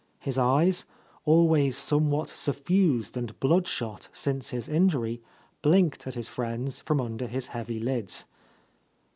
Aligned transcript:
His 0.17 0.39
eyes, 0.39 0.87
always 1.25 1.77
some 1.77 2.09
what 2.09 2.27
suffused 2.27 3.15
and 3.15 3.39
bloodshot 3.39 4.09
since 4.11 4.49
his 4.49 4.67
injury, 4.67 5.21
blinked 5.61 6.07
at 6.07 6.15
his 6.15 6.27
friends 6.27 6.79
from 6.79 6.99
under 6.99 7.27
his 7.27 7.49
heavy 7.53 7.79
lids. 7.79 8.25